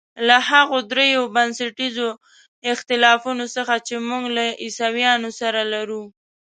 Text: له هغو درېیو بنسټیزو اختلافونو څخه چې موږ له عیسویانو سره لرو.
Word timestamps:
له 0.27 0.37
هغو 0.49 0.77
درېیو 0.91 1.21
بنسټیزو 1.35 2.09
اختلافونو 2.73 3.45
څخه 3.55 3.75
چې 3.87 3.95
موږ 4.09 4.23
له 4.37 4.45
عیسویانو 4.63 5.29
سره 5.39 5.59
لرو. 5.73 6.03